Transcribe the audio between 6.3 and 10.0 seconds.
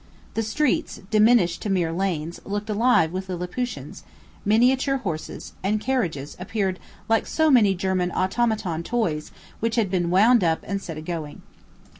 appeared like so many German automaton toys which had